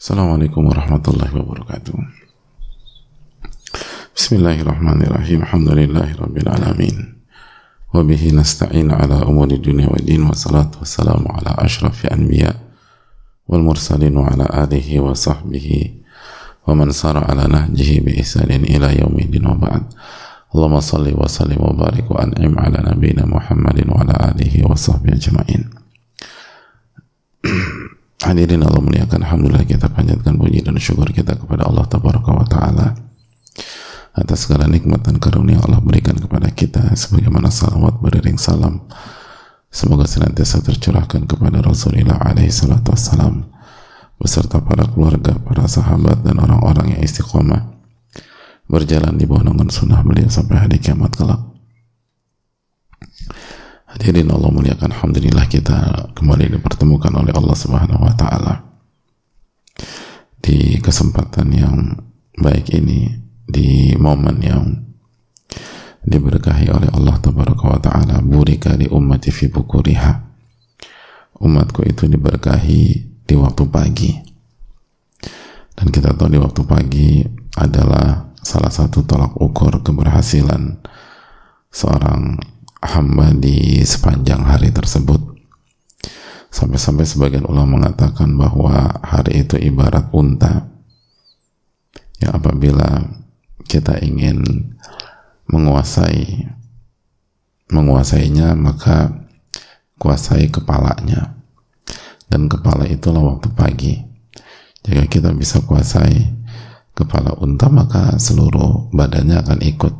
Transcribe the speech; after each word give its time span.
Assalamualaikum 0.00 0.64
warahmatullahi 0.64 1.28
wabarakatuh. 1.28 1.92
Bismillahirrahmanirrahim. 4.16 5.44
Alhamdulillahi 5.44 6.16
rabbil 6.16 6.48
alamin. 6.48 7.20
Wa 7.92 8.00
bihi 8.00 8.32
nasta'in 8.32 8.88
ala 8.88 9.28
umuri 9.28 9.60
dunia 9.60 9.92
wa 9.92 10.00
din 10.00 10.24
wa 10.24 10.32
salatu 10.32 10.80
wassalamu 10.80 11.28
ala 11.28 11.52
ashrafi 11.60 12.08
anbiya 12.08 12.48
wal 13.44 13.60
mursalin 13.60 14.16
wa 14.16 14.24
ala 14.24 14.48
alihi 14.64 15.04
wa 15.04 15.12
sahbihi 15.12 16.00
wa 16.64 16.72
man 16.72 16.96
sara 16.96 17.20
ala 17.20 17.44
nahjihi 17.44 18.00
bi 18.00 18.16
ihsanin 18.24 18.64
ila 18.72 18.96
yaumidin 18.96 19.44
wa 19.44 19.52
ba'd. 19.52 19.84
Allahumma 20.56 20.80
salli 20.80 21.12
wa 21.12 21.28
sallim 21.28 21.60
wa 21.60 21.76
barik 21.76 22.08
wa 22.08 22.24
an'im 22.24 22.56
ala 22.56 22.88
nabiyyina 22.88 23.28
Muhammadin 23.28 23.92
wa 23.92 24.00
ala 24.00 24.32
alihi 24.32 24.64
wa 24.64 24.72
sahbihi 24.72 25.12
ajma'in. 25.20 25.68
Hadirin 28.20 28.60
Allah 28.60 28.84
muliakan 28.84 29.24
Alhamdulillah 29.24 29.64
kita 29.64 29.88
panjatkan 29.88 30.36
puji 30.36 30.60
dan 30.60 30.76
syukur 30.76 31.08
kita 31.08 31.40
kepada 31.40 31.64
Allah 31.64 31.88
Tabaraka 31.88 32.30
wa 32.36 32.44
Ta'ala 32.44 32.92
atas 34.12 34.44
segala 34.44 34.68
nikmat 34.68 35.00
dan 35.08 35.16
karunia 35.16 35.56
Allah 35.64 35.80
berikan 35.80 36.12
kepada 36.20 36.52
kita. 36.52 36.92
Sebagaimana 36.92 37.48
salawat 37.48 37.96
beriring 38.04 38.36
salam 38.36 38.84
semoga 39.72 40.04
senantiasa 40.04 40.60
tercurahkan 40.60 41.24
kepada 41.24 41.64
Rasulullah 41.64 42.20
alaihi 42.20 42.52
salatu 42.52 42.92
wassalam 42.92 43.48
beserta 44.20 44.60
para 44.60 44.84
keluarga, 44.84 45.40
para 45.40 45.64
sahabat 45.64 46.20
dan 46.20 46.44
orang-orang 46.44 46.92
yang 46.92 47.00
istiqomah 47.00 47.72
berjalan 48.68 49.16
di 49.16 49.24
bawah 49.24 49.48
naungan 49.48 49.72
sunnah 49.72 50.04
beliau 50.04 50.28
sampai 50.28 50.60
hari 50.68 50.76
kiamat 50.76 51.16
kelak 51.16 51.40
Hadirin 53.90 54.30
Allah 54.30 54.54
muliakan. 54.54 54.94
Alhamdulillah 54.94 55.50
kita 55.50 55.78
kembali 56.14 56.54
dipertemukan 56.54 57.10
oleh 57.10 57.34
Allah 57.34 57.56
Subhanahu 57.58 58.06
wa 58.06 58.14
taala. 58.14 58.54
Di 60.38 60.78
kesempatan 60.78 61.50
yang 61.50 61.98
baik 62.38 62.70
ini 62.70 63.10
di 63.50 63.98
momen 63.98 64.38
yang 64.46 64.64
diberkahi 66.06 66.70
oleh 66.70 66.86
Allah 66.94 67.18
Tabaraka 67.18 67.64
wa 67.66 67.80
taala 67.82 68.22
burika 68.22 68.78
di 68.78 68.86
ummati 68.86 69.34
fi 69.34 69.50
bukuriha. 69.50 70.12
Umatku 71.42 71.82
itu 71.82 72.06
diberkahi 72.06 72.82
di 73.26 73.34
waktu 73.34 73.64
pagi. 73.66 74.14
Dan 75.74 75.90
kita 75.90 76.14
tahu 76.14 76.30
di 76.30 76.38
waktu 76.38 76.62
pagi 76.62 77.26
adalah 77.58 78.30
salah 78.38 78.70
satu 78.70 79.02
tolak 79.02 79.34
ukur 79.34 79.82
keberhasilan 79.82 80.78
seorang 81.74 82.38
hamba 82.80 83.32
di 83.36 83.84
sepanjang 83.84 84.40
hari 84.44 84.72
tersebut. 84.72 85.20
Sampai-sampai 86.50 87.06
sebagian 87.06 87.46
ulama 87.46 87.78
mengatakan 87.78 88.34
bahwa 88.34 88.98
hari 89.04 89.46
itu 89.46 89.54
ibarat 89.60 90.10
unta. 90.10 90.66
Yang 92.18 92.32
apabila 92.42 93.06
kita 93.64 94.02
ingin 94.02 94.42
menguasai 95.46 96.50
menguasainya 97.70 98.58
maka 98.58 99.14
kuasai 100.00 100.50
kepalanya. 100.50 101.38
Dan 102.26 102.50
kepala 102.50 102.86
itulah 102.86 103.36
waktu 103.36 103.48
pagi. 103.54 103.94
Jika 104.82 105.06
kita 105.06 105.30
bisa 105.36 105.62
kuasai 105.62 106.34
kepala 106.96 107.36
unta 107.38 107.70
maka 107.70 108.16
seluruh 108.16 108.90
badannya 108.90 109.38
akan 109.44 109.60
ikut 109.62 109.94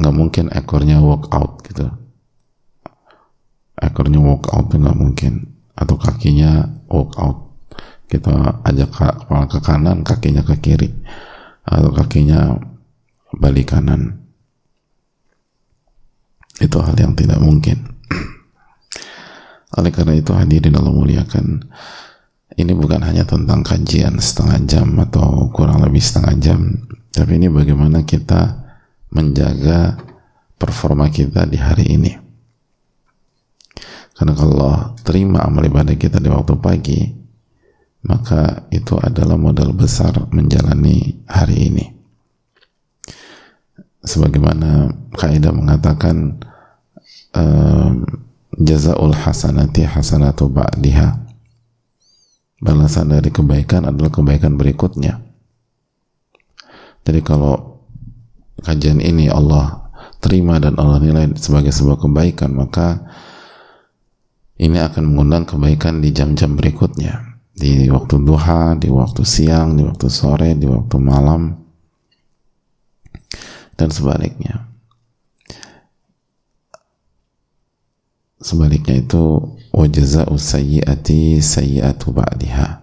nggak 0.00 0.14
mungkin 0.14 0.44
ekornya 0.50 0.98
walk 0.98 1.30
out 1.30 1.62
gitu. 1.66 1.86
Ekornya 3.78 4.18
walk 4.22 4.50
out 4.54 4.70
itu 4.70 4.76
nggak 4.80 4.98
mungkin. 4.98 5.32
Atau 5.74 5.98
kakinya 5.98 6.66
walk 6.90 7.14
out. 7.18 7.38
Kita 8.06 8.62
ajak 8.62 8.90
kepala 8.94 9.46
ke 9.50 9.58
kanan 9.58 10.06
kakinya 10.06 10.42
ke 10.46 10.54
kiri. 10.62 10.90
Atau 11.66 11.90
kakinya 11.90 12.58
balik 13.34 13.74
kanan. 13.74 14.22
Itu 16.62 16.78
hal 16.82 16.94
yang 16.94 17.18
tidak 17.18 17.42
mungkin. 17.42 17.90
Oleh 19.74 19.90
karena 19.90 20.14
itu 20.14 20.30
hadirin 20.30 20.78
Allah 20.78 20.94
muliakan 20.94 21.66
ini 22.54 22.72
bukan 22.74 23.02
hanya 23.02 23.26
tentang 23.26 23.66
kajian 23.66 24.14
setengah 24.22 24.58
jam 24.66 24.88
atau 25.02 25.50
kurang 25.50 25.82
lebih 25.82 25.98
setengah 25.98 26.34
jam. 26.38 26.60
Tapi 27.10 27.38
ini 27.42 27.50
bagaimana 27.50 28.06
kita 28.06 28.63
menjaga 29.14 29.96
performa 30.58 31.08
kita 31.08 31.46
di 31.46 31.56
hari 31.56 31.86
ini. 31.94 32.12
Karena 34.14 34.34
kalau 34.34 34.94
terima 35.02 35.42
amal 35.42 35.66
ibadah 35.66 35.98
kita 35.98 36.22
di 36.22 36.30
waktu 36.30 36.54
pagi, 36.58 37.00
maka 38.06 38.68
itu 38.70 38.94
adalah 39.00 39.34
modal 39.34 39.74
besar 39.74 40.14
menjalani 40.30 41.24
hari 41.26 41.72
ini. 41.72 41.86
Sebagaimana 44.04 44.92
kaidah 45.16 45.50
mengatakan 45.50 46.36
um, 47.34 48.04
jazaul 48.60 49.16
hasanati 49.16 49.82
hasanatu 49.82 50.46
ba'diha. 50.52 51.24
Balasan 52.62 53.12
dari 53.12 53.34
kebaikan 53.34 53.88
adalah 53.88 54.14
kebaikan 54.14 54.54
berikutnya. 54.54 55.20
Jadi 57.04 57.20
kalau 57.20 57.73
kajian 58.62 59.02
ini 59.02 59.26
Allah 59.26 59.90
terima 60.22 60.56
dan 60.62 60.78
Allah 60.78 61.02
nilai 61.02 61.34
sebagai 61.36 61.74
sebuah 61.74 62.00
kebaikan 62.00 62.54
maka 62.54 63.04
ini 64.54 64.78
akan 64.78 65.10
mengundang 65.10 65.44
kebaikan 65.44 65.98
di 65.98 66.14
jam-jam 66.14 66.54
berikutnya. 66.54 67.34
Di 67.54 67.86
waktu 67.86 68.18
duha, 68.22 68.74
di 68.78 68.90
waktu 68.90 69.22
siang, 69.22 69.78
di 69.78 69.82
waktu 69.86 70.06
sore, 70.10 70.58
di 70.58 70.66
waktu 70.66 70.96
malam 70.98 71.54
dan 73.74 73.90
sebaliknya. 73.90 74.70
Sebaliknya 78.38 79.02
itu 79.02 79.54
wajaza'u 79.70 80.34
sayyiati 80.34 81.38
sayyiatu 81.42 82.14
ba'diha. 82.14 82.82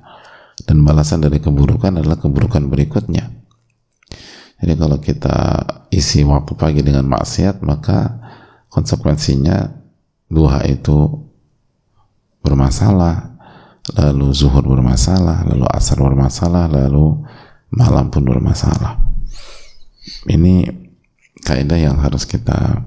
Dan 0.68 0.84
balasan 0.88 1.24
dari 1.24 1.40
keburukan 1.40 2.00
adalah 2.00 2.20
keburukan 2.20 2.68
berikutnya 2.68 3.31
jadi 4.62 4.74
kalau 4.78 5.02
kita 5.02 5.38
isi 5.90 6.22
waktu 6.22 6.54
pagi 6.54 6.86
dengan 6.86 7.10
maksiat, 7.10 7.66
maka 7.66 8.22
konsekuensinya 8.70 9.74
duha 10.30 10.62
itu 10.70 11.18
bermasalah, 12.46 13.42
lalu 13.98 14.30
zuhur 14.38 14.62
bermasalah, 14.62 15.50
lalu 15.50 15.66
asar 15.66 15.98
bermasalah, 15.98 16.70
lalu 16.70 17.26
malam 17.74 18.14
pun 18.14 18.22
bermasalah. 18.22 19.02
Ini 20.30 20.70
kaidah 21.42 21.82
yang 21.82 21.98
harus 21.98 22.30
kita 22.30 22.86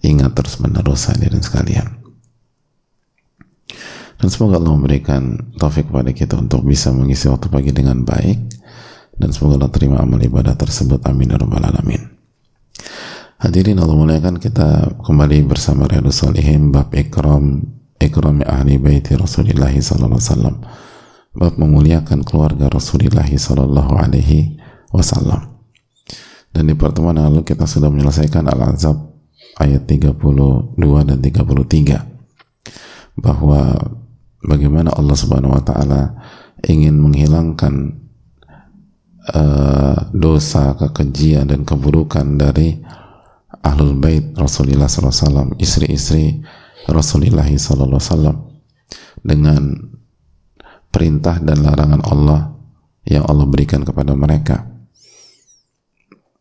ingat 0.00 0.32
terus 0.32 0.56
menerus 0.64 1.12
hadirin 1.12 1.44
sekalian. 1.44 2.00
Dan 4.20 4.28
semoga 4.28 4.60
Allah 4.60 4.76
memberikan 4.76 5.52
taufik 5.60 5.92
kepada 5.92 6.12
kita 6.12 6.40
untuk 6.40 6.64
bisa 6.64 6.92
mengisi 6.92 7.28
waktu 7.28 7.48
pagi 7.52 7.72
dengan 7.72 8.04
baik 8.04 8.59
dan 9.20 9.36
semoga 9.36 9.60
Allah 9.60 9.72
terima 9.76 10.00
amal 10.00 10.16
ibadah 10.16 10.56
tersebut. 10.56 11.04
Amin 11.04 11.28
ya 11.28 11.36
rabbal 11.36 11.60
alamin. 11.60 12.08
Hadirin 13.40 13.76
Allah 13.76 13.96
muliakan 13.96 14.40
kita 14.40 15.00
kembali 15.04 15.44
bersama 15.44 15.84
Riyadus 15.84 16.24
Salihin 16.24 16.72
bab 16.72 16.92
ikram 16.96 17.68
ikram 18.00 18.40
ahli 18.44 18.80
baiti 18.80 19.16
Rasulullah 19.16 19.68
sallallahu 19.68 20.64
bab 21.36 21.54
memuliakan 21.60 22.24
keluarga 22.24 22.72
Rasulullah 22.72 23.28
sallallahu 23.28 23.92
alaihi 24.00 24.56
wasallam. 24.88 25.60
Dan 26.50 26.66
di 26.66 26.74
pertemuan 26.74 27.20
lalu 27.20 27.46
kita 27.46 27.68
sudah 27.68 27.92
menyelesaikan 27.92 28.48
Al-Azab 28.50 28.96
ayat 29.60 29.86
32 29.86 30.80
dan 30.80 31.18
33 31.22 33.20
bahwa 33.20 33.76
bagaimana 34.42 34.90
Allah 34.96 35.16
Subhanahu 35.16 35.54
wa 35.54 35.62
taala 35.62 36.16
ingin 36.66 36.96
menghilangkan 36.98 37.99
uh, 39.30 39.96
dosa, 40.10 40.74
kekejian 40.76 41.50
dan 41.50 41.62
keburukan 41.62 42.38
dari 42.38 42.78
ahlul 43.62 43.98
bait 43.98 44.34
Rasulullah 44.34 44.90
SAW, 44.90 45.56
istri-istri 45.58 46.42
Rasulullah 46.90 47.46
SAW 47.46 48.50
dengan 49.20 49.76
perintah 50.90 51.38
dan 51.38 51.62
larangan 51.62 52.02
Allah 52.02 52.40
yang 53.06 53.24
Allah 53.26 53.46
berikan 53.46 53.86
kepada 53.86 54.12
mereka. 54.18 54.66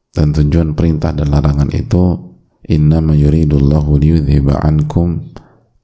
Dan 0.09 0.33
tujuan 0.33 0.73
perintah 0.73 1.13
dan 1.13 1.29
larangan 1.29 1.69
itu 1.69 2.17
inna 2.65 2.99
yuridullahu 2.99 4.01
liyudhiba 4.01 4.57
ankum 4.65 5.31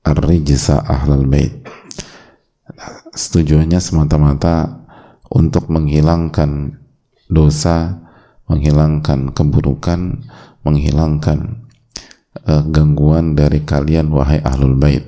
ar-rijsa 0.02 0.82
ahlul 0.82 1.30
bait. 1.30 1.62
Setujuannya 3.16 3.80
semata-mata 3.80 4.86
untuk 5.32 5.72
menghilangkan 5.72 6.82
dosa, 7.30 8.06
menghilangkan 8.50 9.34
keburukan, 9.34 10.26
menghilangkan 10.62 11.66
uh, 12.46 12.64
gangguan 12.70 13.34
dari 13.34 13.66
kalian 13.66 14.10
wahai 14.14 14.42
ahlul 14.42 14.78
bait. 14.78 15.04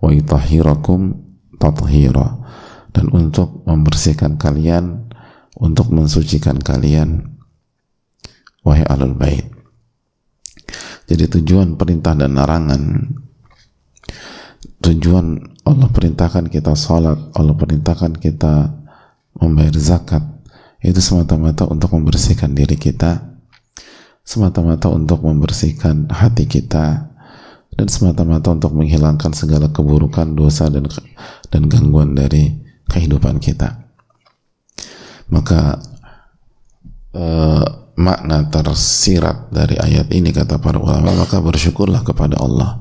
Wa 0.00 0.10
yutahhirakum 0.10 1.16
tathira. 1.60 2.40
Dan 2.90 3.06
untuk 3.14 3.62
membersihkan 3.70 4.34
kalian 4.34 5.10
untuk 5.60 5.92
mensucikan 5.92 6.56
kalian 6.58 7.36
wahai 8.64 8.82
alul 8.88 9.12
bait. 9.14 9.44
Jadi 11.10 11.26
tujuan 11.38 11.76
perintah 11.76 12.16
dan 12.16 12.38
larangan 12.38 13.12
tujuan 14.80 15.36
Allah 15.68 15.88
perintahkan 15.92 16.48
kita 16.48 16.72
sholat 16.72 17.34
Allah 17.36 17.52
perintahkan 17.52 18.16
kita 18.16 18.72
membayar 19.36 19.76
zakat 19.76 20.22
itu 20.80 21.00
semata-mata 21.00 21.68
untuk 21.68 21.92
membersihkan 21.92 22.56
diri 22.56 22.76
kita 22.80 23.30
semata-mata 24.30 24.86
untuk 24.92 25.26
membersihkan 25.26 26.06
hati 26.06 26.46
kita 26.46 27.10
dan 27.74 27.86
semata-mata 27.90 28.54
untuk 28.54 28.78
menghilangkan 28.78 29.34
segala 29.34 29.74
keburukan, 29.74 30.38
dosa 30.38 30.70
dan 30.70 30.86
dan 31.50 31.66
gangguan 31.66 32.14
dari 32.14 32.54
kehidupan 32.86 33.42
kita. 33.42 33.90
Maka 35.34 35.82
eh, 37.10 37.66
makna 37.98 38.46
tersirat 38.46 39.50
dari 39.50 39.74
ayat 39.82 40.14
ini 40.14 40.30
kata 40.30 40.62
para 40.62 40.78
ulama 40.78 41.12
maka 41.26 41.42
bersyukurlah 41.42 42.00
kepada 42.06 42.38
Allah 42.38 42.80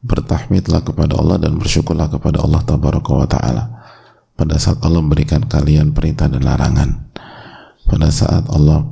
bertahmidlah 0.00 0.80
kepada 0.80 1.16
Allah 1.20 1.36
dan 1.36 1.60
bersyukurlah 1.60 2.08
kepada 2.08 2.40
Allah 2.40 2.64
tabaraka 2.64 3.10
wa 3.12 3.28
taala 3.28 3.83
pada 4.34 4.58
saat 4.58 4.82
Allah 4.82 5.00
memberikan 5.02 5.46
kalian 5.46 5.94
perintah 5.94 6.26
dan 6.26 6.42
larangan. 6.42 6.90
Pada 7.84 8.08
saat 8.10 8.48
Allah 8.50 8.90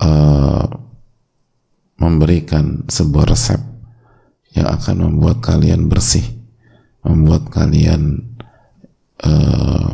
uh, 0.00 0.66
memberikan 1.98 2.86
sebuah 2.86 3.34
resep 3.34 3.60
yang 4.54 4.70
akan 4.70 4.96
membuat 5.10 5.42
kalian 5.42 5.90
bersih 5.90 6.38
membuat 7.08 7.48
kalian 7.48 8.20
uh, 9.22 9.90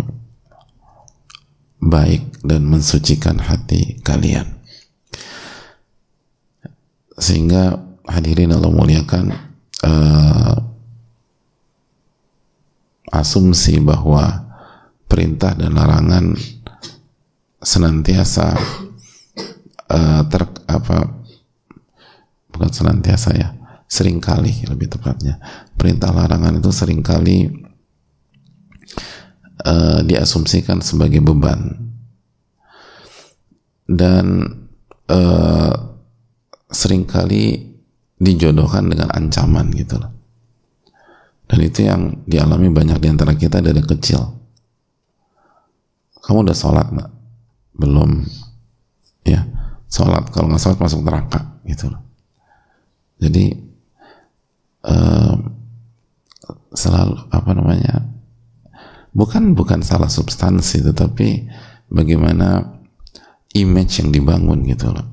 baik 1.85 2.41
dan 2.43 2.65
mensucikan 2.65 3.39
hati 3.39 4.01
kalian. 4.01 4.59
Sehingga 7.15 7.79
hadirin 8.09 8.51
Allah 8.51 8.73
muliakan 8.73 9.25
uh, 9.85 10.57
asumsi 13.15 13.79
bahwa 13.79 14.45
perintah 15.07 15.55
dan 15.55 15.79
larangan 15.79 16.35
senantiasa 17.63 18.59
uh, 19.89 20.23
ter 20.27 20.43
apa 20.67 20.99
bukan 22.51 22.71
senantiasa 22.71 23.31
ya 23.35 23.49
sering 23.87 24.19
kali 24.19 24.67
lebih 24.67 24.91
tepatnya. 24.91 25.39
Perintah 25.79 26.11
larangan 26.11 26.59
itu 26.59 26.71
sering 26.75 27.05
kali 27.05 27.47
uh, 29.63 30.01
diasumsikan 30.03 30.83
sebagai 30.83 31.23
beban. 31.23 31.79
Dan 33.85 34.49
uh, 35.13 35.75
sering 36.73 37.05
kali 37.05 37.75
dijodohkan 38.17 38.89
dengan 38.89 39.13
ancaman 39.13 39.69
gitu 39.77 40.01
loh 40.01 40.14
dan 41.45 41.59
itu 41.61 41.81
yang 41.85 42.25
dialami 42.25 42.73
banyak 42.73 42.99
di 43.01 43.09
antara 43.09 43.37
kita 43.37 43.61
dari 43.61 43.81
kecil. 43.85 44.21
Kamu 46.25 46.41
udah 46.45 46.57
sholat 46.57 46.89
nggak 46.89 47.11
belum. 47.77 48.25
Ya 49.29 49.45
sholat. 49.93 50.33
Kalau 50.33 50.49
nggak 50.49 50.63
sholat 50.63 50.79
masuk 50.81 51.05
neraka 51.05 51.61
gitu 51.65 51.93
jadi 53.25 53.57
um, 54.85 55.39
selalu 56.77 57.17
apa 57.33 57.51
namanya 57.57 58.05
bukan 59.17 59.57
bukan 59.57 59.81
salah 59.81 60.13
substansi 60.13 60.85
tetapi 60.85 61.49
bagaimana 61.89 62.77
image 63.57 64.03
yang 64.05 64.13
dibangun 64.13 64.67
gitu 64.69 64.93
loh. 64.93 65.09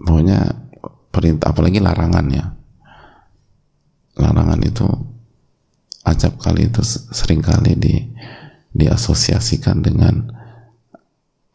Pokoknya 0.00 0.48
perintah 1.12 1.52
apalagi 1.52 1.82
larangan 1.82 2.26
ya 2.32 2.55
larangan 4.16 4.60
itu 4.64 4.88
acap 6.06 6.40
kali 6.40 6.70
itu 6.72 6.80
sering 7.12 7.44
kali 7.44 7.76
di 7.76 7.94
diasosiasikan 8.76 9.80
dengan 9.80 10.28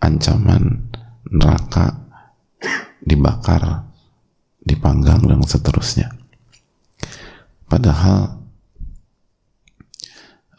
ancaman 0.01 0.89
neraka 1.29 2.01
dibakar 3.01 3.85
dipanggang 4.61 5.25
dan 5.25 5.41
seterusnya. 5.45 6.09
Padahal 7.65 8.41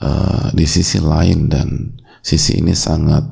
uh, 0.01 0.49
di 0.55 0.67
sisi 0.67 0.99
lain 0.99 1.51
dan 1.51 1.99
sisi 2.23 2.59
ini 2.59 2.75
sangat 2.75 3.23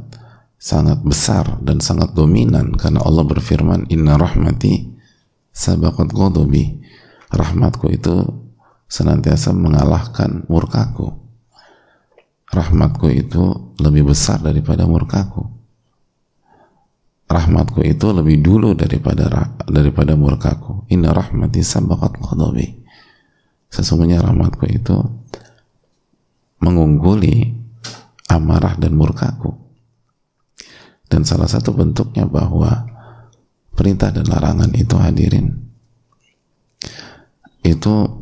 sangat 0.60 1.00
besar 1.00 1.58
dan 1.64 1.80
sangat 1.80 2.12
dominan 2.12 2.76
karena 2.76 3.00
Allah 3.00 3.24
berfirman 3.24 3.88
inna 3.88 4.20
rahmati 4.20 4.90
sabaqat 5.54 6.12
ghadabi. 6.12 6.82
Rahmatku 7.30 7.86
itu 7.94 8.26
senantiasa 8.90 9.54
mengalahkan 9.54 10.44
murkaku. 10.50 11.14
Rahmatku 12.50 13.06
itu 13.14 13.72
lebih 13.78 14.10
besar 14.10 14.42
daripada 14.42 14.84
murkaku. 14.84 15.46
Rahmatku 17.30 17.86
itu 17.86 18.10
lebih 18.10 18.42
dulu 18.42 18.74
daripada 18.74 19.54
daripada 19.70 20.18
murkaku. 20.18 20.90
Inna 20.90 21.14
rahmati 21.14 21.62
sabaqat 21.62 22.18
ghadabi 22.18 22.80
sesungguhnya 23.70 24.18
rahmatku 24.20 24.66
itu 24.66 24.98
mengungguli 26.60 27.54
amarah 28.28 28.76
dan 28.76 28.98
murkaku. 28.98 29.54
Dan 31.10 31.26
salah 31.26 31.50
satu 31.50 31.74
bentuknya 31.74 32.26
bahwa 32.26 32.86
perintah 33.74 34.14
dan 34.14 34.26
larangan 34.30 34.70
itu 34.74 34.94
hadirin. 34.94 35.58
Itu 37.66 38.19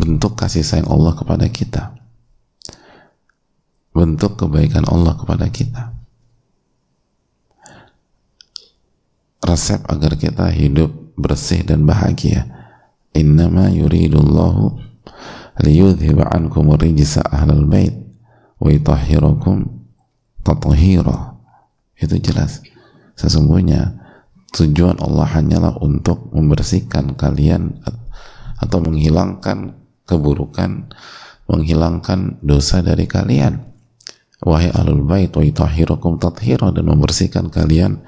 bentuk 0.00 0.32
kasih 0.40 0.64
sayang 0.64 0.88
Allah 0.88 1.12
kepada 1.12 1.44
kita. 1.52 1.92
Bentuk 3.92 4.40
kebaikan 4.40 4.88
Allah 4.88 5.12
kepada 5.12 5.44
kita. 5.52 5.92
Resep 9.44 9.84
agar 9.84 10.16
kita 10.16 10.48
hidup 10.48 10.88
bersih 11.20 11.60
dan 11.60 11.84
bahagia. 11.84 12.48
Innama 13.12 13.68
yuridullahu 13.68 14.78
liyudhiba 15.60 16.32
ankum 16.32 16.72
ahlal 16.72 17.66
bait 17.68 17.92
wa 18.56 18.72
tathira. 20.40 21.36
Itu 22.00 22.16
jelas. 22.16 22.64
Sesungguhnya 23.20 24.00
tujuan 24.56 24.96
Allah 25.04 25.28
hanyalah 25.28 25.76
untuk 25.84 26.32
membersihkan 26.32 27.12
kalian 27.20 27.76
atau 28.60 28.78
menghilangkan 28.80 29.79
keburukan 30.10 30.90
menghilangkan 31.46 32.42
dosa 32.42 32.82
dari 32.82 33.06
kalian. 33.06 33.62
Wahai 34.40 34.72
alul 34.72 35.04
bait 35.06 35.34
wa 35.34 35.44
itahhirakum 35.44 36.16
tathira 36.16 36.72
dan 36.74 36.88
membersihkan 36.88 37.50
kalian 37.52 38.02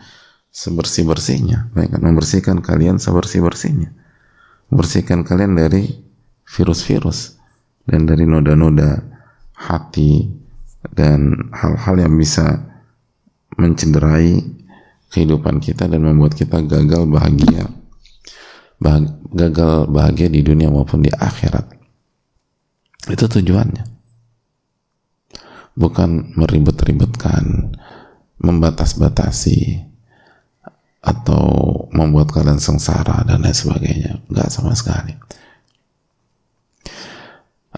sebersih-bersihnya. 0.51 1.75
Baik 1.75 1.99
membersihkan 1.99 2.63
kalian 2.65 2.97
sebersih-bersihnya. 3.03 3.93
Membersihkan 4.73 5.27
kalian 5.27 5.59
dari 5.59 5.91
virus-virus 6.49 7.37
dan 7.85 8.09
dari 8.09 8.25
noda-noda 8.25 9.05
hati 9.53 10.33
dan 10.97 11.53
hal-hal 11.53 12.01
yang 12.01 12.15
bisa 12.17 12.65
mencederai 13.61 14.41
kehidupan 15.13 15.61
kita 15.61 15.85
dan 15.85 16.01
membuat 16.01 16.33
kita 16.33 16.65
gagal 16.65 17.05
bahagia. 17.05 17.69
Bah 18.81 18.99
gagal 19.33 19.93
bahagia 19.93 20.33
di 20.33 20.41
dunia 20.41 20.73
maupun 20.73 21.05
di 21.05 21.13
akhirat 21.13 21.82
itu 23.11 23.25
tujuannya. 23.27 23.85
Bukan 25.73 26.37
meribet-ribetkan 26.37 27.75
membatas-batasi 28.43 29.89
atau 31.03 31.45
membuat 31.91 32.31
kalian 32.31 32.63
sengsara 32.63 33.25
dan 33.27 33.43
lain 33.43 33.57
sebagainya. 33.57 34.23
Nggak 34.29 34.53
sama 34.53 34.77
sekali. 34.77 35.17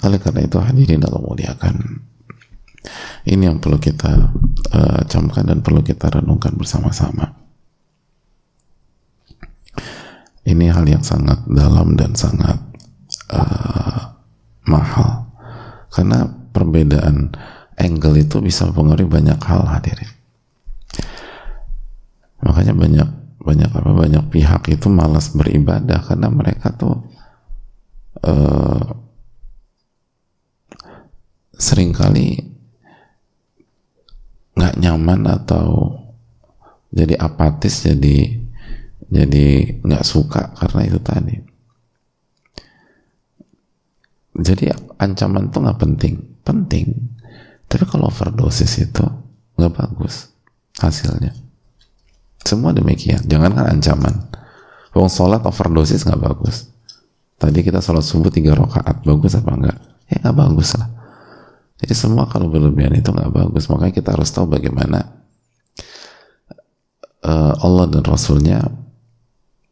Oleh 0.02 0.18
karena 0.18 0.44
itu 0.44 0.58
hadirin 0.58 1.06
Allah 1.06 1.22
muliakan 1.22 1.76
ini 3.24 3.48
yang 3.48 3.56
perlu 3.56 3.80
kita 3.80 4.36
uh, 4.76 5.00
camkan 5.08 5.48
dan 5.48 5.64
perlu 5.64 5.80
kita 5.80 6.12
renungkan 6.12 6.52
bersama-sama. 6.60 7.32
Ini 10.44 10.68
hal 10.76 10.84
yang 10.84 11.00
sangat 11.00 11.48
dalam 11.48 11.96
dan 11.96 12.12
sangat 12.12 12.60
uh, 13.32 14.13
mahal. 14.68 15.30
Karena 15.92 16.26
perbedaan 16.26 17.32
angle 17.78 18.22
itu 18.22 18.42
bisa 18.42 18.68
mempengaruhi 18.70 19.08
banyak 19.08 19.38
hal 19.42 19.62
hadirin. 19.66 20.10
Makanya 22.44 22.74
banyak 22.76 23.08
banyak 23.44 23.70
apa 23.76 23.90
banyak 23.92 24.24
pihak 24.32 24.72
itu 24.72 24.88
malas 24.88 25.36
beribadah 25.36 26.00
karena 26.00 26.32
mereka 26.32 26.72
tuh 26.72 27.04
uh, 28.24 28.88
sering 31.52 31.92
kali 31.92 32.40
nggak 34.56 34.80
nyaman 34.80 35.28
atau 35.28 35.92
jadi 36.88 37.20
apatis 37.20 37.84
jadi 37.84 38.40
jadi 39.12 39.46
nggak 39.84 40.04
suka 40.06 40.56
karena 40.56 40.80
itu 40.88 40.98
tadi 41.04 41.36
jadi 44.44 44.76
ancaman 45.00 45.48
tuh 45.48 45.64
nggak 45.64 45.80
penting. 45.80 46.14
Penting. 46.44 46.92
Tapi 47.64 47.84
kalau 47.88 48.12
overdosis 48.12 48.76
itu 48.76 49.04
nggak 49.56 49.72
bagus 49.72 50.28
hasilnya. 50.78 51.32
Semua 52.44 52.76
demikian. 52.76 53.24
Jangan 53.24 53.56
kan 53.56 53.66
ancaman. 53.72 54.14
Wong 54.92 55.08
sholat 55.08 55.40
overdosis 55.48 56.04
nggak 56.04 56.20
bagus. 56.20 56.68
Tadi 57.40 57.64
kita 57.64 57.80
sholat 57.80 58.04
subuh 58.04 58.28
tiga 58.30 58.54
rakaat 58.54 59.02
bagus 59.02 59.34
apa 59.34 59.50
enggak 59.56 59.78
ya 60.12 60.20
nggak 60.20 60.36
bagus 60.36 60.76
lah. 60.76 60.88
Jadi 61.80 61.94
semua 61.96 62.28
kalau 62.28 62.52
berlebihan 62.52 62.94
itu 62.94 63.10
nggak 63.10 63.32
bagus. 63.32 63.66
Makanya 63.72 63.94
kita 63.96 64.14
harus 64.14 64.30
tahu 64.30 64.46
bagaimana 64.46 65.24
uh, 67.24 67.54
Allah 67.58 67.86
dan 67.90 68.04
Rasulnya 68.06 68.62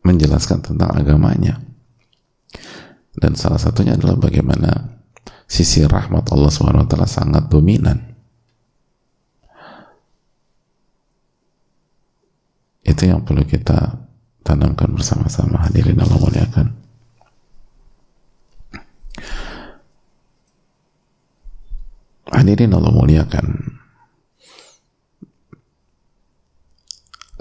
menjelaskan 0.02 0.64
tentang 0.64 0.90
agamanya. 0.96 1.60
Dan 3.12 3.36
salah 3.36 3.60
satunya 3.60 3.92
adalah 3.92 4.16
bagaimana 4.16 4.96
sisi 5.44 5.84
rahmat 5.84 6.32
Allah 6.32 6.48
SWT 6.48 6.96
sangat 7.04 7.44
dominan. 7.52 8.00
Itu 12.82 13.04
yang 13.04 13.22
perlu 13.22 13.44
kita 13.44 14.00
tanamkan 14.42 14.96
bersama-sama 14.96 15.60
hadirin 15.68 16.00
Allah 16.00 16.18
muliakan. 16.18 16.66
Hadirin 22.32 22.72
Allah 22.72 22.92
muliakan. 22.96 23.46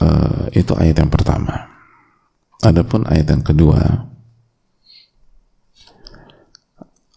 Uh, 0.02 0.46
itu 0.52 0.74
ayat 0.76 1.00
yang 1.00 1.10
pertama. 1.10 1.72
Adapun 2.62 3.08
ayat 3.10 3.32
yang 3.34 3.42
kedua, 3.42 4.11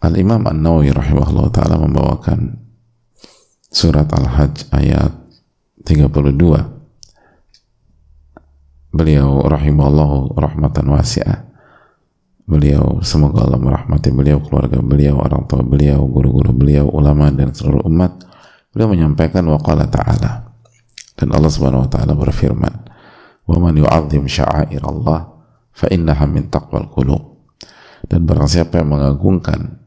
Al 0.04 0.20
Imam 0.20 0.44
An 0.44 0.60
Nawawi 0.60 0.92
rahimahullah 0.92 1.48
taala 1.48 1.80
membawakan 1.80 2.60
surat 3.72 4.04
Al 4.12 4.28
Hajj 4.28 4.68
ayat 4.76 5.16
32. 5.80 6.28
Beliau 8.92 9.40
rahimahullah 9.48 10.36
rahmatan 10.36 10.92
wasi'ah. 10.92 11.48
Beliau 12.44 13.00
semoga 13.00 13.48
Allah 13.48 13.56
merahmati 13.56 14.12
beliau 14.12 14.44
keluarga 14.44 14.76
beliau 14.84 15.24
orang 15.24 15.48
tua 15.48 15.64
beliau 15.64 16.04
guru-guru 16.04 16.52
beliau 16.52 16.84
ulama 16.92 17.32
dan 17.32 17.56
seluruh 17.56 17.88
umat. 17.88 18.28
Beliau 18.76 18.92
menyampaikan 18.92 19.48
waqala 19.48 19.88
ta'ala. 19.88 20.52
Dan 21.16 21.32
Allah 21.32 21.48
subhanahu 21.48 21.88
wa 21.88 21.90
ta'ala 21.90 22.12
berfirman 22.12 22.74
wa 23.48 23.56
man 23.56 23.72
yu'azzim 23.80 24.28
sya'air 24.28 24.84
Allah 24.84 25.32
fa 25.72 25.88
innaha 25.88 26.28
min 26.28 26.52
taqwal 26.52 26.92
qulub. 26.92 27.40
Dan 28.04 28.28
barang 28.28 28.52
siapa 28.52 28.84
yang 28.84 28.92
mengagungkan 28.92 29.83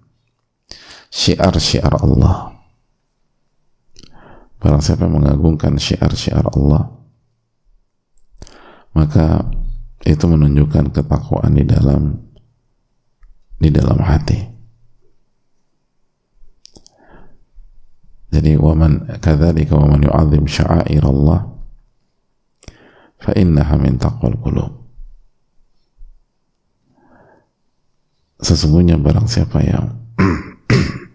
syiar-syiar 1.18 1.98
Allah 1.98 2.54
barang 4.62 4.84
siapa 4.86 5.10
mengagungkan 5.10 5.82
syiar-syiar 5.82 6.46
Allah 6.54 6.94
maka 8.94 9.46
itu 10.06 10.26
menunjukkan 10.26 10.90
ketakwaan 10.90 11.54
di 11.54 11.66
dalam 11.66 12.18
di 13.58 13.70
dalam 13.74 14.02
hati. 14.02 14.42
Jadi 18.28 18.60
waman 18.60 19.22
kadzalika 19.22 19.78
waman 19.78 20.04
yu'azzim 20.04 20.46
sya'air 20.46 21.06
Allah 21.06 21.48
fa 23.18 23.32
innaha 23.34 23.78
min 23.80 23.98
taqwal 23.98 24.38
qulub. 24.42 24.74
Sesungguhnya 28.38 29.02
barang 29.02 29.26
siapa 29.26 29.62
yang 29.66 29.98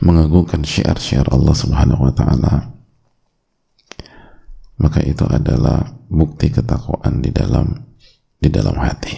mengagungkan 0.00 0.64
syiar-syiar 0.64 1.28
Allah 1.28 1.54
Subhanahu 1.56 2.08
wa 2.08 2.12
taala 2.12 2.80
maka 4.80 5.04
itu 5.04 5.28
adalah 5.28 5.84
bukti 6.08 6.48
ketakwaan 6.48 7.20
di 7.20 7.28
dalam 7.28 7.68
di 8.40 8.48
dalam 8.48 8.80
hati. 8.80 9.12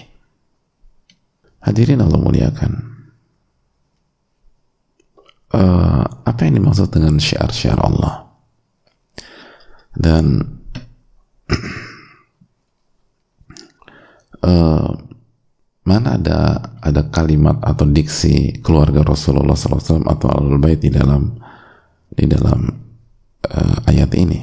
Hadirin 1.63 2.03
Allah 2.03 2.19
muliakan. 2.19 2.73
Uh, 5.53 6.03
apa 6.27 6.49
yang 6.49 6.59
dimaksud 6.59 6.91
dengan 6.91 7.23
syiar-syiar 7.23 7.79
Allah? 7.79 8.27
Dan 9.95 10.43
mana 15.93 16.17
ada 16.17 16.39
ada 16.81 17.13
kalimat 17.13 17.61
atau 17.61 17.85
diksi 17.85 18.65
keluarga 18.65 19.05
Rasulullah 19.05 19.53
SAW 19.53 20.09
atau 20.09 20.33
al 20.33 20.57
bait 20.57 20.81
di 20.81 20.89
dalam 20.89 21.37
di 22.09 22.25
dalam 22.25 22.61
uh, 23.53 23.79
ayat 23.85 24.09
ini? 24.17 24.41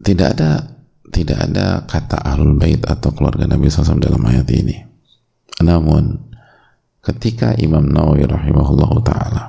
Tidak 0.00 0.28
ada 0.32 0.64
tidak 1.12 1.38
ada 1.44 1.84
kata 1.84 2.24
ahlul 2.24 2.56
bait 2.56 2.80
atau 2.88 3.12
keluarga 3.12 3.44
Nabi 3.44 3.68
SAW 3.68 4.00
dalam 4.00 4.24
ayat 4.24 4.48
ini. 4.56 4.80
Namun 5.60 6.32
ketika 7.04 7.52
Imam 7.60 7.84
Nawawi 7.84 8.24
rahimahullah 8.24 8.92
taala 9.04 9.42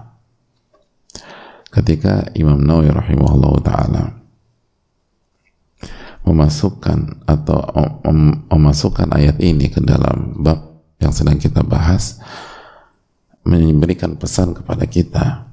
ketika 1.72 2.36
Imam 2.36 2.60
Nawawi 2.60 2.92
rahimahullah 2.92 3.54
taala 3.64 4.04
memasukkan 6.26 7.26
atau 7.30 7.62
memasukkan 8.50 9.14
ayat 9.14 9.38
ini 9.40 9.70
ke 9.70 9.80
dalam 9.82 10.42
bab 10.42 10.82
yang 10.98 11.14
sedang 11.14 11.38
kita 11.38 11.62
bahas 11.62 12.18
memberikan 13.46 14.18
pesan 14.18 14.58
kepada 14.58 14.90
kita 14.90 15.46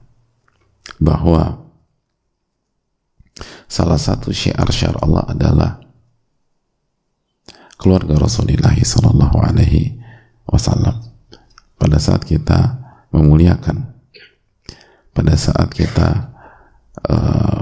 bahwa 0.97 1.61
salah 3.69 4.01
satu 4.01 4.33
syiar-syiar 4.33 4.97
Allah 5.05 5.25
adalah 5.29 5.71
keluarga 7.77 8.17
Rasulullah 8.17 8.73
Sallallahu 8.73 9.37
Alaihi 9.45 10.01
Wasallam. 10.49 11.05
Pada 11.77 11.99
saat 12.01 12.25
kita 12.25 12.81
memuliakan 13.13 13.93
pada 15.13 15.37
saat 15.37 15.69
kita 15.73 16.33
uh, 17.09 17.61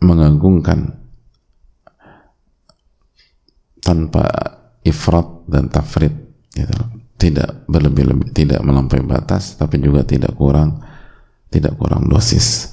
mengagungkan 0.00 0.97
tanpa 3.88 4.28
ifrat 4.84 5.48
dan 5.48 5.72
tafrid 5.72 6.12
gitu. 6.52 6.76
tidak 7.16 7.64
berlebih-lebih 7.64 8.36
tidak 8.36 8.60
melampaui 8.60 9.00
batas 9.00 9.56
tapi 9.56 9.80
juga 9.80 10.04
tidak 10.04 10.36
kurang 10.36 10.84
tidak 11.48 11.80
kurang 11.80 12.04
dosis. 12.04 12.68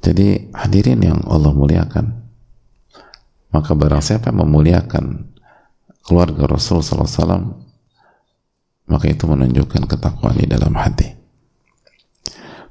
Jadi 0.00 0.48
hadirin 0.56 1.04
yang 1.04 1.20
Allah 1.28 1.52
muliakan 1.52 2.24
maka 3.52 3.76
barang 3.76 4.00
siapa 4.00 4.32
yang 4.32 4.48
memuliakan 4.48 5.36
keluarga 6.00 6.48
Rasul 6.48 6.80
SAW 6.80 7.60
maka 8.88 9.04
itu 9.04 9.28
menunjukkan 9.28 9.84
ketakwaan 9.84 10.40
di 10.40 10.48
dalam 10.48 10.72
hati. 10.80 11.12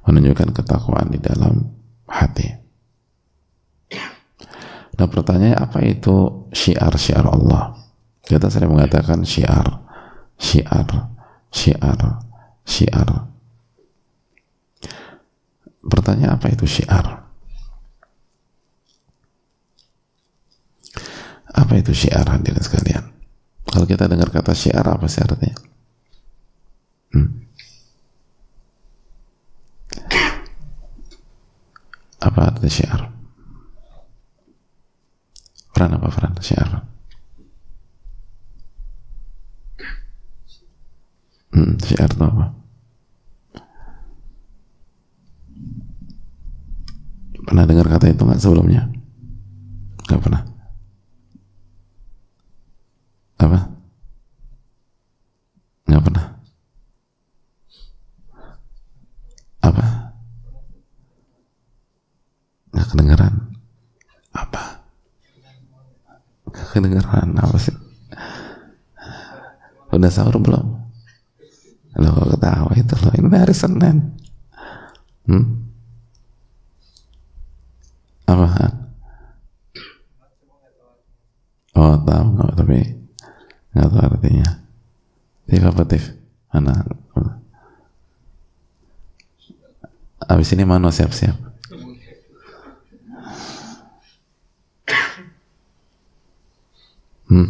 Menunjukkan 0.10 0.50
ketakwaan 0.58 1.14
di 1.14 1.22
dalam 1.22 1.70
hati 2.10 2.69
nah 5.00 5.08
pertanyaannya 5.08 5.56
apa 5.56 5.80
itu 5.88 6.46
syiar-syiar 6.52 7.24
Allah 7.24 7.80
kita 8.28 8.52
sering 8.52 8.76
mengatakan 8.76 9.24
syiar 9.24 9.80
syiar 10.36 11.16
syiar 11.48 12.20
syiar 12.68 13.10
pertanyaan 15.88 16.36
apa 16.36 16.52
itu 16.52 16.68
syiar 16.68 17.30
Apa 21.50 21.82
itu 21.82 21.92
syiar 21.98 22.30
hadirin 22.30 22.62
sekalian? 22.62 23.06
Kalau 23.66 23.86
kita 23.86 24.06
dengar 24.06 24.30
kata 24.30 24.54
syiar 24.54 24.86
apa 24.86 25.06
sih 25.10 25.22
artinya? 25.22 25.58
Hmm? 27.14 27.30
Apa 32.22 32.54
arti 32.54 32.70
syiar? 32.70 33.19
Peran 35.80 35.96
apa 35.96 36.12
peran 36.12 36.36
syiar? 36.44 36.84
Hmm, 41.56 41.80
syiar 41.80 42.12
itu 42.12 42.20
apa? 42.20 42.52
Pernah 47.48 47.64
dengar 47.64 47.88
kata 47.88 48.12
itu 48.12 48.28
nggak 48.28 48.44
sebelumnya? 48.44 48.92
Nggak 50.04 50.20
pernah. 50.20 50.44
apa 53.40 53.69
kedengeran 66.80 67.36
apa 67.36 67.58
sih? 67.60 67.76
Udah 69.92 70.08
sahur 70.08 70.40
belum? 70.40 70.66
Lo 72.00 72.12
ketawa 72.32 72.72
itu 72.80 72.96
loh? 73.04 73.12
Ini 73.12 73.28
hari 73.28 73.52
Senin. 73.52 74.16
Hmm? 75.28 75.68
apa 78.30 78.46
oh 81.74 81.98
tahu 82.06 82.26
nggak 82.38 82.52
tapi 82.62 82.80
nggak 83.74 83.90
tahu 83.90 84.02
artinya. 84.06 84.50
Tif 85.50 85.62
apa 85.66 85.82
Tif 85.90 86.04
mana? 86.54 86.86
Abis 90.30 90.54
ini 90.54 90.62
mana 90.62 90.94
siap-siap 90.94 91.49
hmm 97.30 97.50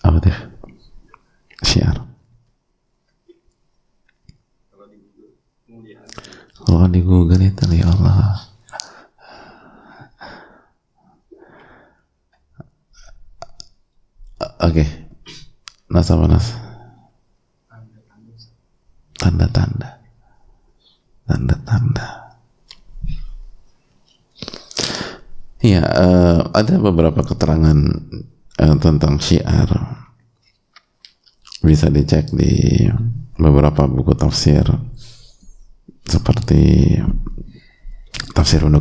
apa 0.00 0.18
Tif 0.24 0.36
syiar 1.64 1.96
kalau 6.60 6.86
di 6.88 7.00
Google 7.04 7.44
itu 7.44 7.64
ya 7.72 7.88
Allah 7.88 8.50
Oke. 14.60 14.84
Okay. 14.84 14.88
Nas 15.88 16.08
apa 16.12 16.24
nas? 16.28 16.52
Tanda-tanda. 19.16 20.04
Tanda-tanda. 21.24 22.29
Iya, 25.60 25.84
uh, 25.84 26.40
ada 26.56 26.80
beberapa 26.80 27.20
keterangan 27.20 27.76
uh, 28.64 28.76
tentang 28.80 29.20
syiar. 29.20 29.68
Bisa 31.60 31.92
dicek 31.92 32.32
di 32.32 32.88
beberapa 33.36 33.84
buku 33.84 34.16
tafsir 34.16 34.64
seperti 36.08 36.96
tafsir 38.32 38.64
Ibnu 38.64 38.80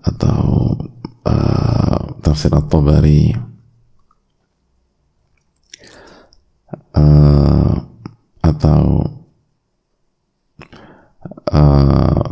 atau 0.00 0.44
uh, 1.28 2.04
tafsir 2.24 2.48
At-Tabari 2.56 3.36
uh, 6.96 7.76
atau 8.40 8.82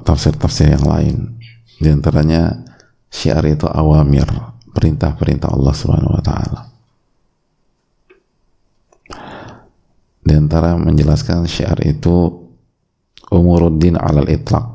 tafsir-tafsir 0.02 0.76
yang 0.76 0.84
lain 0.84 1.16
di 1.82 1.90
antaranya 1.90 2.62
syiar 3.10 3.42
itu 3.50 3.66
awamir 3.66 4.30
perintah-perintah 4.70 5.50
Allah 5.50 5.74
Subhanahu 5.74 6.14
wa 6.14 6.22
taala 6.22 6.60
di 10.22 10.32
antara 10.38 10.78
menjelaskan 10.78 11.50
syiar 11.50 11.82
itu 11.82 12.46
umuruddin 13.34 13.98
alal 13.98 14.30
itlaq 14.30 14.72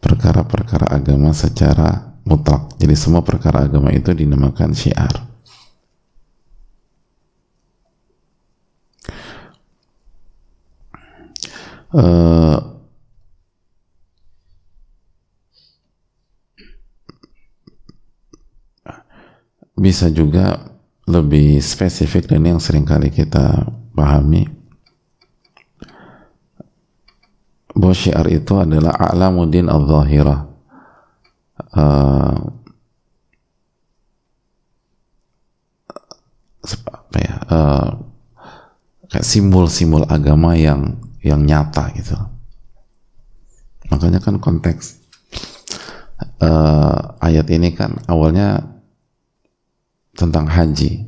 perkara-perkara 0.00 0.88
agama 0.94 1.34
secara 1.34 2.10
mutlak. 2.24 2.76
Jadi 2.78 2.94
semua 2.96 3.20
perkara 3.26 3.68
agama 3.68 3.90
itu 3.92 4.14
dinamakan 4.14 4.72
syiar. 4.72 5.28
Uh, 11.90 12.69
bisa 19.80 20.12
juga 20.12 20.76
lebih 21.08 21.56
spesifik 21.64 22.28
dan 22.28 22.44
yang 22.44 22.60
sering 22.60 22.84
kali 22.84 23.08
kita 23.08 23.64
pahami. 23.96 24.44
Bahwa 27.72 27.96
syiar 27.96 28.28
itu 28.28 28.60
adalah 28.60 28.92
a'lamuddin 28.92 29.72
al-zahirah. 29.72 30.40
Uh, 31.70 32.36
ya 37.10 37.34
uh, 37.50 37.88
kayak 39.10 39.26
simbol-simbol 39.26 40.04
agama 40.06 40.56
yang 40.56 40.98
yang 41.24 41.40
nyata 41.46 41.88
gitu. 41.96 42.16
Makanya 43.92 44.20
kan 44.22 44.38
konteks 44.42 45.00
uh, 46.42 47.16
ayat 47.22 47.46
ini 47.50 47.74
kan 47.74 48.00
awalnya 48.08 48.79
tentang 50.14 50.46
haji. 50.50 51.06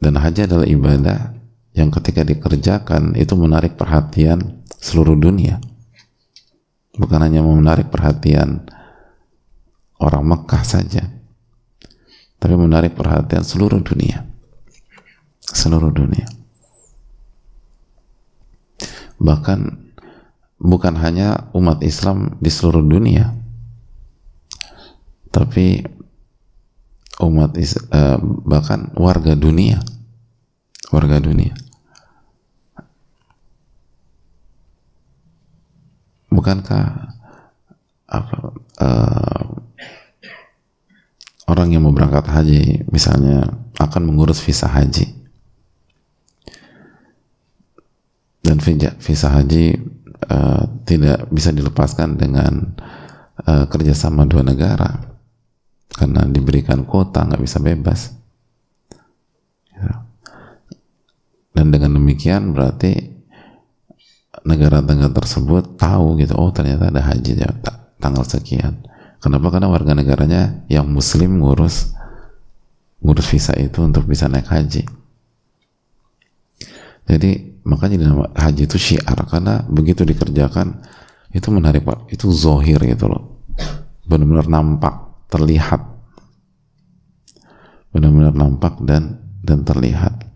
Dan 0.00 0.20
haji 0.20 0.40
adalah 0.44 0.68
ibadah 0.68 1.32
yang 1.72 1.88
ketika 1.88 2.22
dikerjakan 2.22 3.16
itu 3.16 3.32
menarik 3.34 3.74
perhatian 3.74 4.62
seluruh 4.78 5.16
dunia. 5.16 5.58
Bukan 6.94 7.18
hanya 7.18 7.42
menarik 7.42 7.90
perhatian 7.90 8.68
orang 9.98 10.24
Mekah 10.28 10.62
saja 10.62 11.14
tapi 12.44 12.60
menarik 12.60 12.92
perhatian 12.92 13.40
seluruh 13.40 13.80
dunia. 13.80 14.20
Seluruh 15.40 15.88
dunia. 15.88 16.28
Bahkan 19.16 19.60
bukan 20.60 20.94
hanya 21.00 21.48
umat 21.56 21.80
Islam 21.80 22.36
di 22.44 22.52
seluruh 22.52 22.84
dunia 22.84 23.32
tapi 25.32 25.80
umat 27.26 27.56
is, 27.56 27.76
uh, 27.90 28.18
bahkan 28.44 28.92
warga 28.96 29.32
dunia. 29.34 29.80
Warga 30.92 31.18
dunia. 31.18 31.56
Bukankah 36.28 37.14
apa 38.04 38.36
uh, 38.82 39.42
orang 41.46 41.68
yang 41.72 41.86
mau 41.86 41.94
berangkat 41.94 42.26
haji 42.26 42.62
misalnya 42.90 43.54
akan 43.78 44.02
mengurus 44.02 44.42
visa 44.42 44.66
haji? 44.66 45.14
Dan 48.44 48.60
visa 49.00 49.32
haji 49.32 49.78
uh, 50.28 50.62
tidak 50.84 51.30
bisa 51.32 51.48
dilepaskan 51.48 52.20
dengan 52.20 52.76
uh, 53.46 53.64
kerjasama 53.70 54.28
dua 54.28 54.44
negara 54.44 55.13
karena 55.94 56.26
diberikan 56.26 56.82
kuota 56.82 57.22
nggak 57.22 57.42
bisa 57.42 57.58
bebas. 57.62 58.00
Ya. 59.74 60.06
dan 61.54 61.74
dengan 61.74 61.98
demikian 61.98 62.54
berarti 62.54 63.10
negara-negara 64.46 65.10
tersebut 65.10 65.74
tahu 65.74 66.18
gitu 66.22 66.38
oh 66.38 66.54
ternyata 66.54 66.94
ada 66.94 67.02
haji 67.02 67.32
ya, 67.38 67.50
tanggal 68.02 68.26
sekian. 68.26 68.86
Kenapa? 69.22 69.48
Karena 69.48 69.72
warga 69.72 69.96
negaranya 69.96 70.66
yang 70.68 70.84
muslim 70.90 71.40
ngurus 71.40 71.96
ngurus 73.00 73.26
visa 73.30 73.56
itu 73.56 73.80
untuk 73.80 74.04
bisa 74.04 74.28
naik 74.28 74.50
haji. 74.50 74.84
Jadi 77.04 77.30
makanya 77.64 77.96
dinama 78.00 78.28
haji 78.36 78.68
itu 78.68 78.76
syiar 78.76 79.16
karena 79.28 79.64
begitu 79.68 80.04
dikerjakan 80.04 80.84
itu 81.32 81.48
menarik 81.48 81.84
pak. 81.84 82.08
Itu 82.12 82.32
zohir 82.32 82.80
gitu 82.84 83.08
loh. 83.08 83.44
Benar-benar 84.04 84.48
nampak 84.48 85.03
terlihat. 85.34 85.82
Benar-benar 87.90 88.34
nampak 88.38 88.78
dan 88.86 89.18
dan 89.42 89.66
terlihat. 89.66 90.30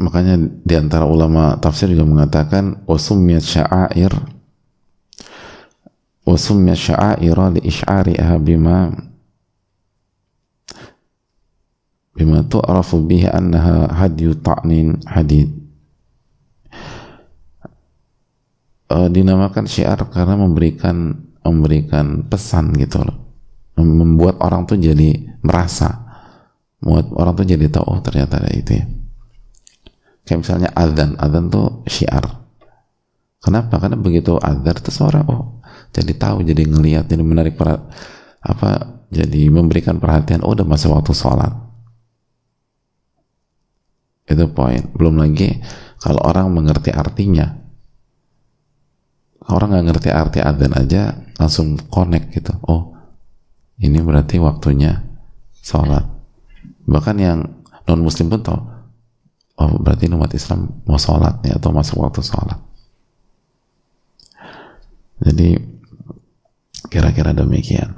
Makanya 0.00 0.40
di 0.64 0.74
antara 0.80 1.04
ulama 1.04 1.60
tafsir 1.60 1.92
juga 1.92 2.08
mengatakan 2.08 2.80
wasumiyat 2.88 3.44
sya'air 3.44 4.08
wasumiyat 6.24 6.80
sya'aira 6.80 7.52
li 7.52 7.60
isy'ariha 7.68 8.40
bima 8.40 8.96
bima 12.16 12.40
tu'rafu 12.48 13.04
bihi 13.04 13.28
annaha 13.28 13.92
hadyu 13.92 14.40
ta'nin 14.40 15.04
hadid 15.04 15.59
uh, 18.90 19.08
dinamakan 19.08 19.64
syiar 19.70 20.02
karena 20.10 20.34
memberikan 20.34 21.14
memberikan 21.46 22.26
pesan 22.26 22.74
gitu 22.76 23.00
loh. 23.00 23.16
Membuat 23.80 24.42
orang 24.44 24.68
tuh 24.68 24.76
jadi 24.76 25.40
merasa 25.40 26.04
membuat 26.84 27.06
orang 27.16 27.34
tuh 27.38 27.46
jadi 27.48 27.64
tahu 27.72 27.84
oh 27.86 28.00
ternyata 28.04 28.42
ada 28.42 28.50
itu 28.52 28.76
ya. 28.76 28.84
Kayak 30.26 30.38
misalnya 30.44 30.68
adzan 30.76 31.16
adzan 31.16 31.48
tuh 31.48 31.86
syiar. 31.88 32.24
Kenapa? 33.40 33.80
Karena 33.80 33.96
begitu 33.96 34.36
adzan 34.36 34.76
itu 34.76 34.90
seorang 34.92 35.24
oh 35.30 35.44
jadi 35.90 36.12
tahu 36.14 36.44
jadi 36.44 36.62
ngelihat 36.70 37.10
jadi 37.10 37.22
menarik 37.24 37.58
per, 37.58 37.88
apa 38.44 39.00
jadi 39.10 39.50
memberikan 39.50 39.98
perhatian 39.98 40.44
oh 40.44 40.52
udah 40.52 40.66
masuk 40.66 40.92
waktu 40.92 41.16
sholat. 41.16 41.52
Itu 44.28 44.46
poin. 44.52 44.92
Belum 44.94 45.18
lagi 45.18 45.58
kalau 45.98 46.20
orang 46.22 46.52
mengerti 46.52 46.92
artinya 46.94 47.59
orang 49.52 49.74
nggak 49.74 49.86
ngerti 49.90 50.08
arti 50.10 50.38
adzan 50.42 50.74
aja 50.74 51.02
langsung 51.38 51.78
connect 51.90 52.34
gitu. 52.34 52.52
Oh 52.66 52.94
ini 53.80 53.98
berarti 54.00 54.36
waktunya 54.36 55.00
sholat. 55.60 56.04
Bahkan 56.84 57.16
yang 57.16 57.38
non 57.88 58.00
muslim 58.04 58.28
pun 58.28 58.40
tahu 58.44 58.60
oh 59.60 59.76
berarti 59.76 60.08
umat 60.08 60.32
Islam 60.32 60.84
mau 60.88 60.96
sholat 60.96 61.44
nih 61.44 61.56
atau 61.56 61.70
masuk 61.72 62.00
waktu 62.00 62.24
sholat. 62.24 62.60
Jadi 65.20 65.56
kira-kira 66.88 67.36
demikian. 67.36 67.92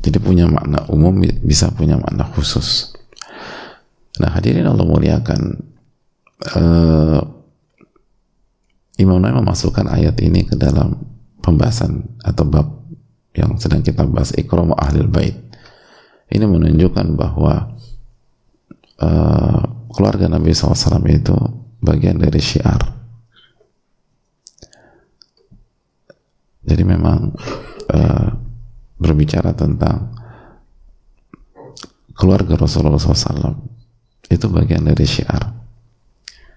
Jadi 0.00 0.18
punya 0.22 0.46
makna 0.48 0.86
umum 0.88 1.18
bisa 1.44 1.68
punya 1.74 1.98
makna 1.98 2.24
khusus. 2.30 2.94
Nah 4.16 4.32
hadirin 4.32 4.64
Allah 4.64 4.86
muliakan 4.86 5.40
uh, 6.56 7.20
Imam 8.96 9.20
Nawawi 9.20 9.44
memasukkan 9.44 9.92
ayat 9.92 10.16
ini 10.24 10.48
ke 10.48 10.56
dalam 10.56 10.96
pembahasan 11.44 12.16
atau 12.24 12.48
bab 12.48 12.66
yang 13.36 13.60
sedang 13.60 13.84
kita 13.84 14.08
bahas 14.08 14.32
ikram 14.32 14.72
ahlul 14.72 15.12
bait. 15.12 15.36
Ini 16.32 16.48
menunjukkan 16.48 17.14
bahwa 17.14 17.76
uh, 18.98 19.60
keluarga 19.92 20.32
Nabi 20.32 20.56
SAW 20.56 21.04
itu 21.12 21.36
bagian 21.84 22.16
dari 22.16 22.40
syiar. 22.40 22.82
Jadi 26.66 26.82
memang 26.82 27.30
uh, 27.92 28.26
berbicara 28.96 29.52
tentang 29.54 30.16
keluarga 32.16 32.56
Rasulullah 32.56 32.98
SAW 32.98 33.60
itu 34.26 34.46
bagian 34.50 34.88
dari 34.88 35.04
syiar 35.04 35.52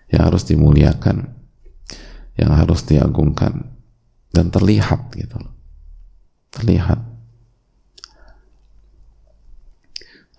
yang 0.10 0.24
harus 0.26 0.48
dimuliakan 0.48 1.39
yang 2.40 2.56
harus 2.56 2.88
diagungkan. 2.88 3.76
Dan 4.32 4.48
terlihat 4.54 5.12
gitu 5.20 5.36
loh. 5.36 5.52
Terlihat. 6.56 7.00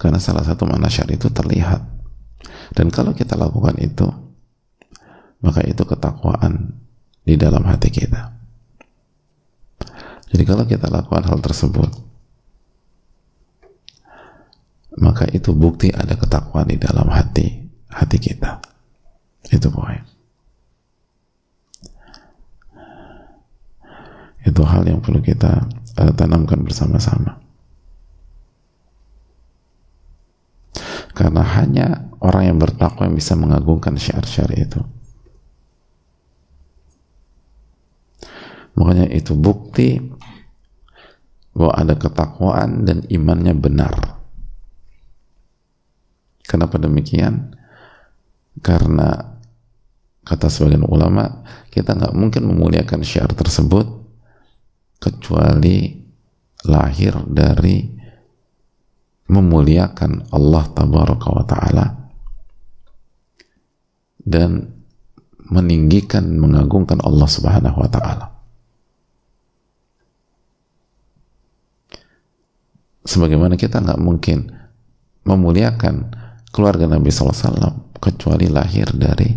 Karena 0.01 0.17
salah 0.17 0.41
satu 0.41 0.65
syari 0.89 1.21
itu 1.21 1.29
terlihat. 1.29 1.85
Dan 2.73 2.89
kalau 2.89 3.13
kita 3.13 3.37
lakukan 3.37 3.77
itu 3.77 4.09
maka 5.45 5.61
itu 5.65 5.85
ketakwaan 5.85 6.81
di 7.25 7.37
dalam 7.37 7.67
hati 7.69 7.93
kita. 7.93 8.33
Jadi 10.31 10.43
kalau 10.47 10.65
kita 10.65 10.89
lakukan 10.89 11.27
hal 11.27 11.39
tersebut 11.43 11.91
maka 15.01 15.27
itu 15.33 15.53
bukti 15.53 15.91
ada 15.91 16.17
ketakwaan 16.17 16.71
di 16.71 16.79
dalam 16.81 17.11
hati 17.11 17.69
hati 17.91 18.17
kita. 18.17 18.63
Itu 19.51 19.69
poin 19.69 20.20
itu 24.45 24.63
hal 24.65 24.89
yang 24.89 25.05
perlu 25.05 25.21
kita 25.21 25.69
uh, 26.01 26.13
tanamkan 26.17 26.65
bersama-sama. 26.65 27.37
Karena 31.13 31.43
hanya 31.45 32.09
orang 32.25 32.55
yang 32.55 32.59
bertakwa 32.61 33.05
yang 33.05 33.17
bisa 33.19 33.37
mengagungkan 33.37 33.99
syiar-syiar 34.01 34.51
itu. 34.57 34.81
Makanya 38.79 39.13
itu 39.13 39.37
bukti 39.37 40.01
bahwa 41.53 41.77
ada 41.77 41.95
ketakwaan 41.99 42.89
dan 42.89 43.05
imannya 43.13 43.53
benar. 43.53 43.93
Kenapa 46.49 46.81
demikian? 46.81 47.53
Karena 48.65 49.37
kata 50.25 50.49
sebagian 50.49 50.89
ulama 50.89 51.45
kita 51.69 51.93
nggak 51.97 52.17
mungkin 52.17 52.49
memuliakan 52.49 53.05
syiar 53.05 53.29
tersebut 53.35 54.00
kecuali 55.01 55.97
lahir 56.69 57.17
dari 57.25 57.89
memuliakan 59.31 60.29
Allah 60.35 60.65
tabaraka 60.75 61.29
wa 61.33 61.45
taala 61.49 61.87
dan 64.21 64.69
meninggikan 65.51 66.37
mengagungkan 66.37 67.01
Allah 67.03 67.27
Subhanahu 67.27 67.79
wa 67.81 67.91
taala. 67.91 68.27
Sebagaimana 73.01 73.57
kita 73.57 73.81
nggak 73.81 73.99
mungkin 73.99 74.53
memuliakan 75.25 76.15
keluarga 76.53 76.87
Nabi 76.87 77.09
SAW 77.11 77.97
kecuali 77.99 78.47
lahir 78.47 78.93
dari 78.95 79.31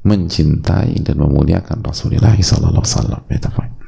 mencintai 0.00 0.96
dan 1.04 1.16
memuliakan 1.20 1.84
Rasulullah 1.84 2.32
SAW. 2.38 3.79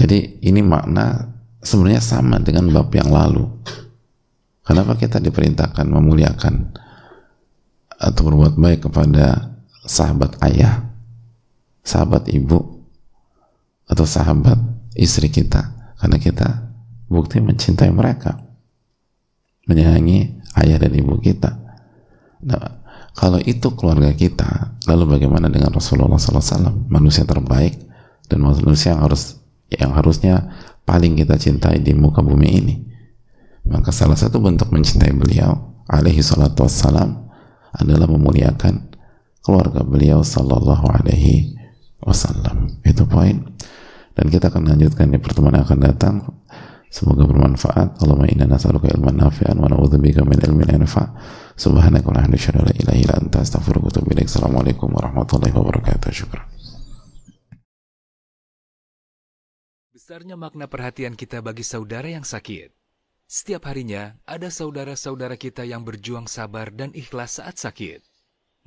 Jadi 0.00 0.40
ini 0.40 0.64
makna 0.64 1.28
sebenarnya 1.60 2.00
sama 2.00 2.40
dengan 2.40 2.72
bab 2.72 2.88
yang 2.96 3.12
lalu. 3.12 3.44
Kenapa 4.64 4.96
kita 4.96 5.20
diperintahkan 5.20 5.84
memuliakan 5.84 6.72
atau 8.00 8.20
berbuat 8.24 8.56
baik 8.56 8.88
kepada 8.88 9.52
sahabat 9.84 10.40
ayah, 10.48 10.88
sahabat 11.84 12.32
ibu, 12.32 12.80
atau 13.92 14.06
sahabat 14.08 14.56
istri 14.96 15.28
kita? 15.28 15.68
Karena 16.00 16.16
kita 16.16 16.48
bukti 17.12 17.44
mencintai 17.44 17.92
mereka, 17.92 18.40
menyayangi 19.68 20.40
ayah 20.64 20.80
dan 20.80 20.96
ibu 20.96 21.20
kita. 21.20 21.60
Nah, 22.40 22.80
kalau 23.12 23.36
itu 23.36 23.68
keluarga 23.76 24.16
kita, 24.16 24.80
lalu 24.88 25.20
bagaimana 25.20 25.52
dengan 25.52 25.76
Rasulullah 25.76 26.16
SAW, 26.16 26.88
manusia 26.88 27.28
terbaik 27.28 27.76
dan 28.32 28.40
manusia 28.40 28.96
yang 28.96 29.04
harus 29.04 29.39
yang 29.70 29.94
harusnya 29.94 30.50
paling 30.82 31.14
kita 31.14 31.38
cintai 31.38 31.78
di 31.78 31.94
muka 31.94 32.20
bumi 32.20 32.48
ini. 32.50 32.74
Maka 33.70 33.94
salah 33.94 34.18
satu 34.18 34.42
bentuk 34.42 34.74
mencintai 34.74 35.14
beliau 35.14 35.54
alaihi 35.86 36.24
salatu 36.24 36.66
wassalam 36.66 37.30
adalah 37.70 38.10
memuliakan 38.10 38.90
keluarga 39.46 39.86
beliau 39.86 40.26
sallallahu 40.26 40.90
alaihi 40.90 41.54
wasallam. 42.02 42.82
Itu 42.82 43.06
poin. 43.06 43.54
Dan 44.18 44.26
kita 44.26 44.50
akan 44.50 44.74
lanjutkan 44.74 45.14
di 45.14 45.22
pertemuan 45.22 45.54
yang 45.54 45.64
akan 45.64 45.80
datang. 45.80 46.14
Semoga 46.90 47.22
bermanfaat. 47.22 48.02
Allahumma 48.02 48.26
inna 48.26 48.50
nas'aluka 48.50 48.90
ilman 48.90 49.14
nafi'an 49.14 49.54
wa 49.54 49.70
na'udzubika 49.70 50.26
min 50.26 50.42
ilmin 50.42 50.74
yanfa' 50.74 51.06
subhanaka 51.54 52.10
wa 52.10 52.18
la 52.18 52.26
ilaha 52.74 52.98
illa 52.98 53.14
anta 53.14 53.38
astaghfiruka 53.46 53.86
wa 53.86 53.90
atubu 53.94 54.10
ilaik. 54.10 54.26
Assalamualaikum 54.26 54.90
warahmatullahi 54.90 55.54
wabarakatuh. 55.54 56.10
Syukran 56.10 56.59
Besarnya 60.10 60.34
makna 60.34 60.66
perhatian 60.66 61.14
kita 61.14 61.38
bagi 61.38 61.62
saudara 61.62 62.10
yang 62.10 62.26
sakit. 62.26 62.74
Setiap 63.30 63.62
harinya 63.70 64.18
ada 64.26 64.50
saudara-saudara 64.50 65.38
kita 65.38 65.62
yang 65.62 65.86
berjuang 65.86 66.26
sabar 66.26 66.74
dan 66.74 66.90
ikhlas 66.98 67.38
saat 67.38 67.62
sakit. 67.62 68.02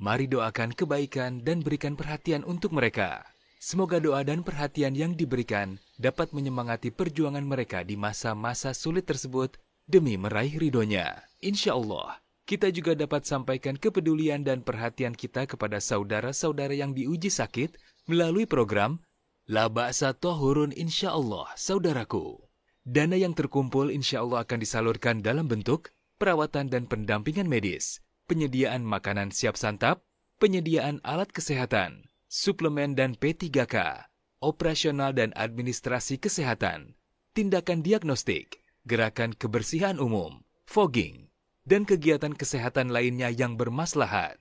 Mari 0.00 0.24
doakan 0.24 0.72
kebaikan 0.72 1.44
dan 1.44 1.60
berikan 1.60 2.00
perhatian 2.00 2.48
untuk 2.48 2.72
mereka. 2.72 3.28
Semoga 3.60 4.00
doa 4.00 4.24
dan 4.24 4.40
perhatian 4.40 4.96
yang 4.96 5.12
diberikan 5.12 5.76
dapat 6.00 6.32
menyemangati 6.32 6.88
perjuangan 6.88 7.44
mereka 7.44 7.84
di 7.84 8.00
masa-masa 8.00 8.72
sulit 8.72 9.04
tersebut 9.04 9.60
demi 9.84 10.16
meraih 10.16 10.56
ridhonya. 10.56 11.28
Insya 11.44 11.76
Allah, 11.76 12.24
kita 12.48 12.72
juga 12.72 12.96
dapat 12.96 13.28
sampaikan 13.28 13.76
kepedulian 13.76 14.48
dan 14.48 14.64
perhatian 14.64 15.12
kita 15.12 15.44
kepada 15.44 15.76
saudara-saudara 15.76 16.72
yang 16.72 16.96
diuji 16.96 17.28
sakit 17.28 17.76
melalui 18.08 18.48
program 18.48 18.96
La 19.44 19.68
ba'sa 19.68 20.16
tohurun 20.16 20.72
insya 20.72 21.12
Allah, 21.12 21.52
saudaraku. 21.52 22.40
Dana 22.80 23.12
yang 23.12 23.36
terkumpul 23.36 23.92
insya 23.92 24.24
Allah 24.24 24.40
akan 24.40 24.56
disalurkan 24.56 25.20
dalam 25.20 25.44
bentuk 25.44 25.92
perawatan 26.16 26.72
dan 26.72 26.88
pendampingan 26.88 27.44
medis, 27.44 28.00
penyediaan 28.24 28.80
makanan 28.80 29.36
siap 29.36 29.60
santap, 29.60 30.00
penyediaan 30.40 31.04
alat 31.04 31.28
kesehatan, 31.28 32.08
suplemen 32.24 32.96
dan 32.96 33.20
P3K, 33.20 34.08
operasional 34.40 35.12
dan 35.12 35.36
administrasi 35.36 36.16
kesehatan, 36.16 36.96
tindakan 37.36 37.84
diagnostik, 37.84 38.64
gerakan 38.88 39.36
kebersihan 39.36 40.00
umum, 40.00 40.40
fogging, 40.64 41.28
dan 41.68 41.84
kegiatan 41.84 42.32
kesehatan 42.32 42.88
lainnya 42.88 43.28
yang 43.28 43.60
bermaslahat. 43.60 44.40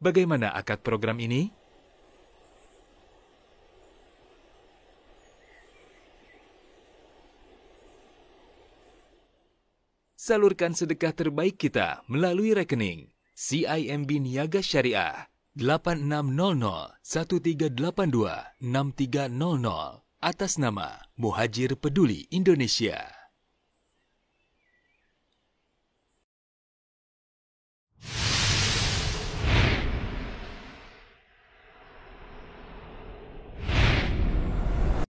Bagaimana 0.00 0.56
akad 0.56 0.80
program 0.80 1.20
ini? 1.20 1.52
Salurkan 10.28 10.76
sedekah 10.76 11.16
terbaik 11.16 11.56
kita 11.56 12.04
melalui 12.04 12.52
rekening 12.52 13.16
CIMB 13.32 14.20
Niaga 14.20 14.60
Syariah 14.60 15.32
8600 15.56 17.00
1382 17.00 18.60
6300 18.60 20.04
atas 20.20 20.60
nama 20.60 21.00
Muhajir 21.16 21.80
Peduli 21.80 22.28
Indonesia. 22.28 23.17